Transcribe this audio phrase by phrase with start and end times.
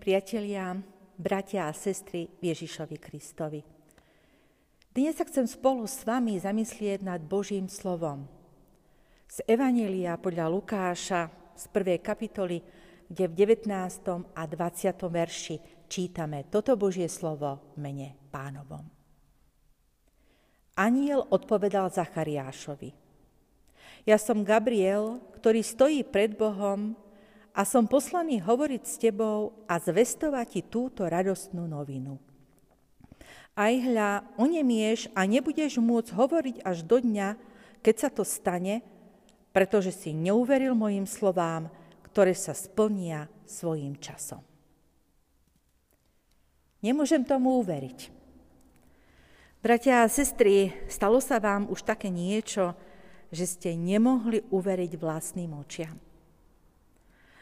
[0.00, 0.80] Priatelia,
[1.20, 3.60] bratia a sestry Ježišovi Kristovi.
[4.96, 8.24] Dnes sa chcem spolu s vami zamyslieť nad Božím slovom.
[9.28, 12.64] Z Evanelia podľa Lukáša z prvej kapitoly,
[13.12, 13.68] kde v 19.
[14.32, 15.04] a 20.
[15.04, 18.88] verši čítame toto Božie slovo mene pánovom.
[20.80, 22.96] Aniel odpovedal Zachariášovi.
[24.08, 26.96] Ja som Gabriel, ktorý stojí pred Bohom
[27.50, 32.18] a som poslaný hovoriť s tebou a zvestovať ti túto radostnú novinu.
[33.58, 37.28] Aj hľa, onemieš a nebudeš môcť hovoriť až do dňa,
[37.82, 38.80] keď sa to stane,
[39.50, 41.66] pretože si neuveril mojim slovám,
[42.06, 44.42] ktoré sa splnia svojim časom.
[46.80, 48.08] Nemôžem tomu uveriť.
[49.60, 52.72] Bratia a sestry, stalo sa vám už také niečo,
[53.28, 56.09] že ste nemohli uveriť vlastným očiam.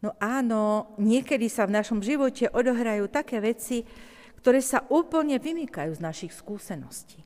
[0.00, 3.84] No áno, niekedy sa v našom živote odohrajú také veci,
[4.40, 7.20] ktoré sa úplne vymykajú z našich skúseností.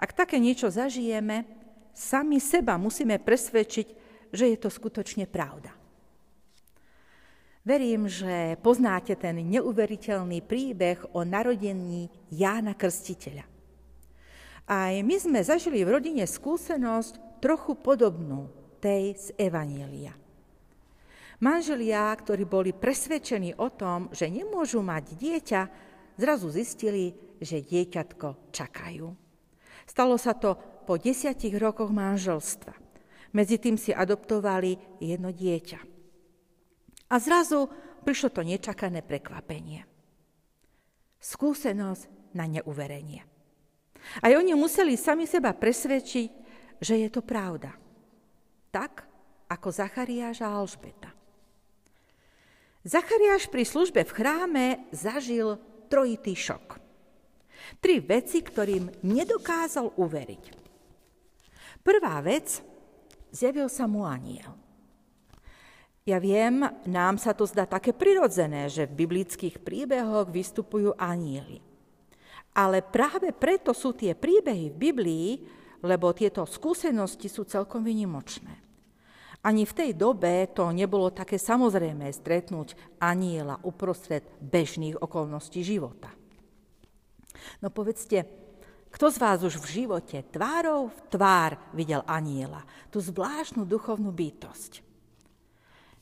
[0.00, 1.44] Ak také niečo zažijeme,
[1.92, 3.86] sami seba musíme presvedčiť,
[4.32, 5.76] že je to skutočne pravda.
[7.60, 13.44] Verím, že poznáte ten neuveriteľný príbeh o narodení Jána Krstiteľa.
[14.64, 18.48] Aj my sme zažili v rodine skúsenosť, trochu podobnú
[18.80, 20.16] tej z Evanielia.
[21.40, 25.60] Manželia, ktorí boli presvedčení o tom, že nemôžu mať dieťa,
[26.20, 29.08] zrazu zistili, že dieťatko čakajú.
[29.88, 32.76] Stalo sa to po desiatich rokoch manželstva.
[33.32, 35.80] Medzi tým si adoptovali jedno dieťa.
[37.10, 37.72] A zrazu
[38.04, 39.88] prišlo to nečakané prekvapenie.
[41.24, 43.24] Skúsenosť na neuverenie.
[44.20, 46.30] Aj oni museli sami seba presvedčiť,
[46.80, 47.72] že je to pravda.
[48.70, 49.04] Tak,
[49.50, 51.09] ako Zachariáš a Alžbeta.
[52.80, 55.60] Zachariáš pri službe v chráme zažil
[55.92, 56.80] trojitý šok.
[57.76, 60.44] Tri veci, ktorým nedokázal uveriť.
[61.84, 62.64] Prvá vec,
[63.28, 64.56] zjavil sa mu aniel.
[66.08, 71.60] Ja viem, nám sa to zdá také prirodzené, že v biblických príbehoch vystupujú anieli.
[72.56, 75.28] Ale práve preto sú tie príbehy v Biblii,
[75.84, 78.69] lebo tieto skúsenosti sú celkom vynimočné.
[79.40, 86.12] Ani v tej dobe to nebolo také samozrejme stretnúť aniela uprostred bežných okolností života.
[87.64, 88.28] No povedzte,
[88.92, 94.84] kto z vás už v živote tvárov v tvár videl aniela, tú zvláštnu duchovnú bytosť?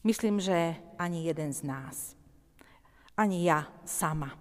[0.02, 2.18] Myslím, že ani jeden z nás.
[3.14, 4.34] Ani ja sama.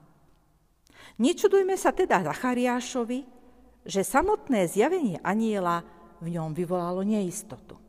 [1.18, 3.26] Nečudujme sa teda Zachariášovi,
[3.86, 5.82] že samotné zjavenie aniela
[6.22, 7.87] v ňom vyvolalo neistotu.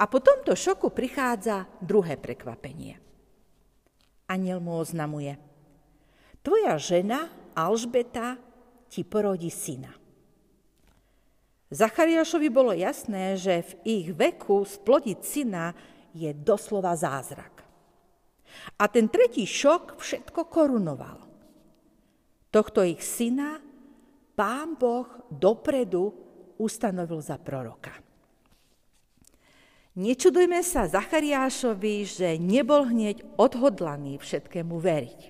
[0.00, 2.96] A po tomto šoku prichádza druhé prekvapenie.
[4.32, 5.36] Aniel mu oznamuje,
[6.40, 8.40] tvoja žena Alžbeta
[8.88, 9.92] ti porodí syna.
[11.70, 15.76] Zachariášovi bolo jasné, že v ich veku splodiť syna
[16.16, 17.62] je doslova zázrak.
[18.80, 21.22] A ten tretí šok všetko korunoval.
[22.50, 23.62] Tohto ich syna
[24.34, 26.10] pán Boh dopredu
[26.58, 28.09] ustanovil za proroka.
[29.98, 35.20] Nečudujme sa Zachariášovi, že nebol hneď odhodlaný všetkému veriť.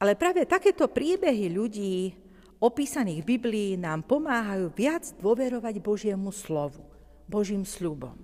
[0.00, 2.16] Ale práve takéto príbehy ľudí
[2.64, 6.80] opísaných v Biblii nám pomáhajú viac dôverovať Božiemu slovu,
[7.28, 8.16] Božím sľubom.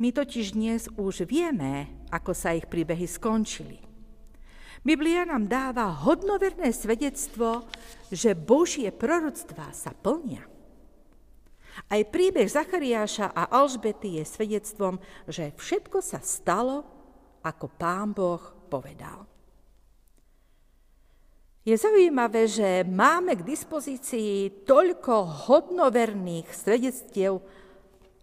[0.00, 3.84] My totiž dnes už vieme, ako sa ich príbehy skončili.
[4.80, 7.68] Biblia nám dáva hodnoverné svedectvo,
[8.08, 10.40] že Božie proroctvá sa plnia.
[11.86, 16.84] Aj príbeh Zachariáša a Alžbety je svedectvom, že všetko sa stalo,
[17.40, 19.30] ako pán Boh povedal.
[21.60, 27.44] Je zaujímavé, že máme k dispozícii toľko hodnoverných svedectiev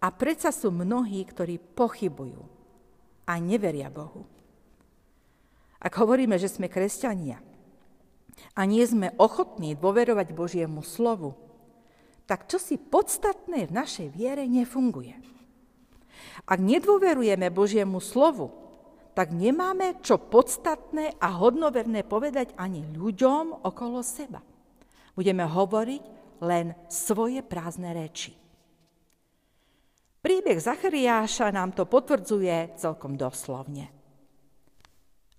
[0.02, 2.42] a predsa sú mnohí, ktorí pochybujú
[3.30, 4.26] a neveria Bohu.
[5.78, 7.38] Ak hovoríme, že sme kresťania
[8.58, 11.38] a nie sme ochotní dôverovať Božiemu slovu,
[12.28, 15.16] tak čo si podstatné v našej viere nefunguje.
[16.44, 18.52] Ak nedôverujeme Božiemu slovu,
[19.16, 24.44] tak nemáme čo podstatné a hodnoverné povedať ani ľuďom okolo seba.
[25.16, 26.02] Budeme hovoriť
[26.44, 28.36] len svoje prázdne reči.
[30.22, 33.90] Príbeh Zachariáša nám to potvrdzuje celkom doslovne.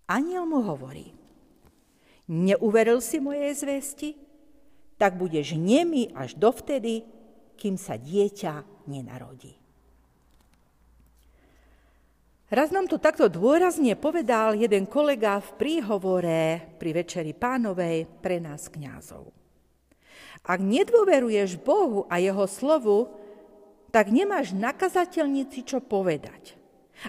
[0.10, 1.14] Aniel mu hovorí,
[2.28, 4.10] neuveril si mojej zvesti,
[5.00, 7.08] tak budeš nemý až dovtedy,
[7.56, 9.56] kým sa dieťa nenarodí.
[12.50, 16.42] Raz nám to takto dôrazne povedal jeden kolega v príhovore
[16.82, 19.30] pri Večeri pánovej pre nás kňazov.
[20.50, 23.14] Ak nedôveruješ Bohu a jeho slovu,
[23.94, 26.58] tak nemáš na kazateľnici čo povedať.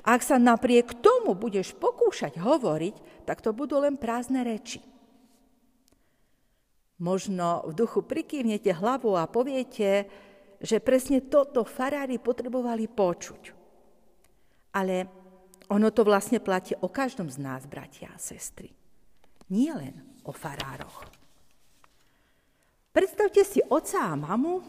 [0.04, 4.84] Ak sa napriek tomu budeš pokúšať hovoriť, tak to budú len prázdne reči.
[7.00, 10.04] Možno v duchu prikývnete hlavu a poviete,
[10.60, 13.42] že presne toto farári potrebovali počuť.
[14.76, 15.08] Ale
[15.72, 18.68] ono to vlastne platí o každom z nás, bratia a sestry.
[19.48, 21.08] Nie len o farároch.
[22.92, 24.60] Predstavte si oca a mamu,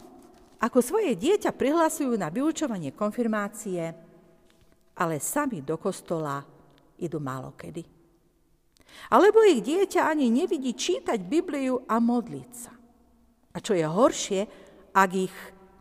[0.62, 3.82] ako svoje dieťa prihlasujú na vyučovanie konfirmácie,
[4.94, 6.38] ale sami do kostola
[7.02, 8.01] idú málo kedy.
[9.12, 12.72] Alebo ich dieťa ani nevidí čítať Bibliu a modliť sa.
[13.52, 14.40] A čo je horšie,
[14.96, 15.34] ak ich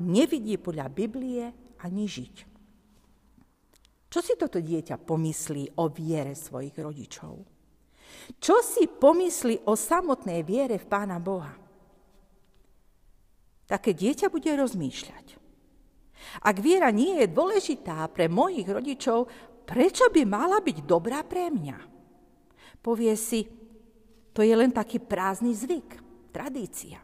[0.03, 1.45] nevidí podľa Biblie
[1.83, 2.35] ani žiť.
[4.11, 7.33] Čo si toto dieťa pomyslí o viere svojich rodičov?
[8.43, 11.55] Čo si pomyslí o samotnej viere v Pána Boha?
[13.71, 15.39] Také dieťa bude rozmýšľať.
[16.43, 19.31] Ak viera nie je dôležitá pre mojich rodičov,
[19.63, 21.77] prečo by mala byť dobrá pre mňa?
[22.81, 23.45] Povie si,
[24.33, 25.89] to je len taký prázdny zvyk,
[26.33, 26.97] tradícia.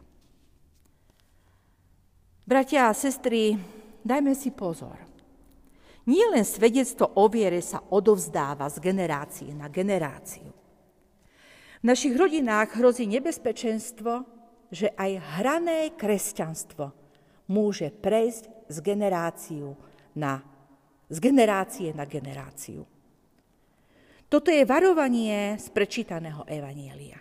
[2.42, 3.54] Bratia a sestry,
[4.02, 4.96] dajme si pozor.
[6.08, 10.48] Nie len svedectvo o viere sa odovzdáva z generácie na generáciu.
[11.78, 14.24] V našich rodinách hrozí nebezpečenstvo,
[14.72, 16.90] že aj hrané kresťanstvo
[17.52, 19.76] môže prejsť z, generáciu
[20.16, 20.40] na,
[21.12, 22.88] z generácie na generáciu.
[24.28, 27.16] Toto je varovanie z prečítaného Evanielia.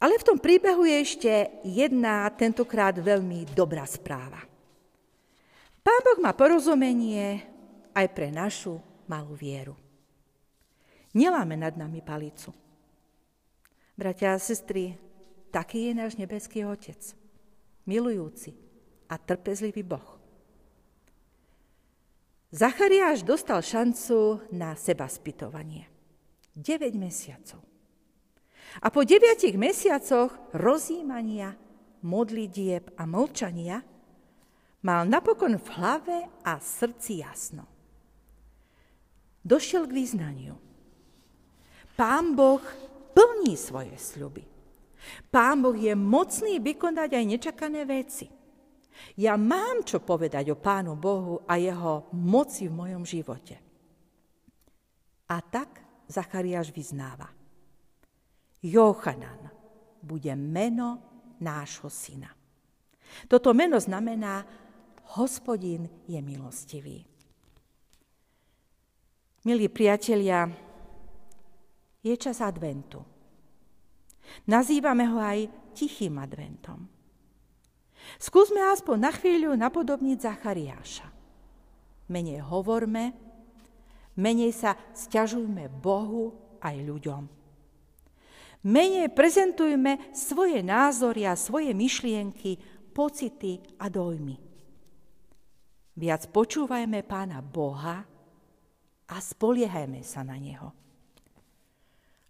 [0.00, 1.32] Ale v tom príbehu je ešte
[1.68, 4.40] jedna, tentokrát veľmi dobrá správa.
[5.84, 7.44] Pán Boh má porozumenie
[7.92, 9.76] aj pre našu malú vieru.
[11.12, 12.54] Neláme nad nami palicu.
[13.98, 14.94] Bratia a sestry,
[15.50, 17.00] taký je náš nebeský Otec,
[17.84, 18.54] milujúci
[19.10, 20.17] a trpezlivý Boh.
[22.48, 25.84] Zachariáš dostal šancu na seba spytovanie.
[26.56, 27.60] 9 mesiacov.
[28.82, 31.54] A po 9 mesiacoch rozjímania,
[32.00, 33.84] modlitieb a mlčania–
[34.82, 37.66] mal napokon v hlave a srdci jasno.
[39.42, 40.54] Došiel k význaniu.
[41.98, 42.62] Pán Boh
[43.16, 44.44] plní svoje sľuby.
[45.32, 48.30] Pán Boh je mocný vykonať aj nečakané veci.
[49.18, 53.56] Ja mám čo povedať o Pánu Bohu a jeho moci v mojom živote.
[55.28, 57.28] A tak Zachariáš vyznáva.
[58.64, 59.50] Jochanan
[60.02, 61.02] bude meno
[61.38, 62.32] nášho syna.
[63.28, 64.44] Toto meno znamená
[65.16, 67.00] Hospodin je milostivý.
[69.48, 70.44] Milí priatelia,
[72.04, 73.00] je čas adventu.
[74.48, 76.97] Nazývame ho aj tichým adventom.
[78.16, 81.06] Skúsme aspoň na chvíľu napodobniť Zachariáša.
[82.08, 83.12] Menej hovorme,
[84.16, 86.32] menej sa sťažujme Bohu
[86.64, 87.22] aj ľuďom.
[88.64, 92.58] Menej prezentujme svoje názory a svoje myšlienky,
[92.90, 94.34] pocity a dojmy.
[95.98, 98.02] Viac počúvajme Pána Boha
[99.08, 100.74] a spoliehajme sa na Neho.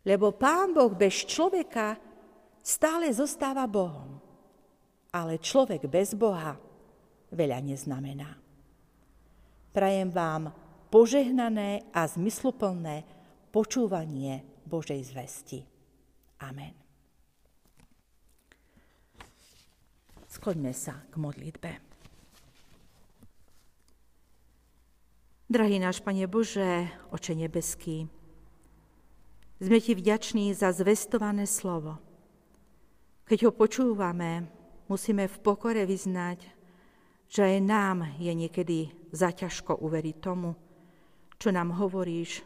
[0.05, 1.97] Lebo Pán Boh bez človeka
[2.61, 4.28] stále zostáva Bohom.
[5.13, 6.61] Ale človek bez Boha
[7.33, 8.37] veľa neznamená.
[9.73, 10.53] Prajem vám
[10.89, 13.05] požehnané a zmysluplné
[13.53, 15.65] počúvanie Božej zvesti.
[16.45, 16.73] Amen.
[20.29, 21.71] Skloňme sa k modlitbe.
[25.49, 28.05] Drahý náš Pane Bože, Oče nebeský,
[29.59, 31.97] sme Ti vďační za zvestované slovo.
[33.25, 34.58] Keď ho počúvame,
[34.89, 36.49] musíme v pokore vyznať,
[37.29, 38.79] že aj nám je niekedy
[39.13, 40.57] zaťažko uveriť tomu,
[41.37, 42.43] čo nám hovoríš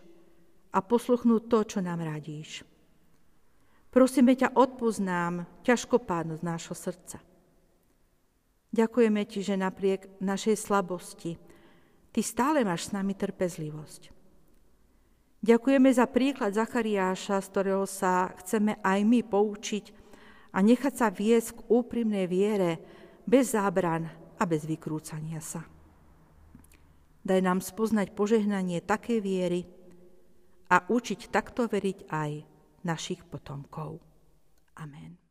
[0.74, 2.66] a posluchnúť to, čo nám radíš.
[3.92, 7.20] Prosíme ťa, odpoznám ťažkopádnosť nášho srdca.
[8.72, 11.36] Ďakujeme Ti, že napriek našej slabosti,
[12.12, 14.12] Ty stále máš s nami trpezlivosť.
[15.44, 19.84] Ďakujeme za príklad Zachariáša, z ktorého sa chceme aj my poučiť
[20.52, 22.78] a nechať sa viesť k úprimnej viere,
[23.24, 25.64] bez zábran a bez vykrúcania sa.
[27.22, 29.62] Daj nám spoznať požehnanie takej viery
[30.68, 32.30] a učiť takto veriť aj
[32.82, 34.02] našich potomkov.
[34.74, 35.21] Amen.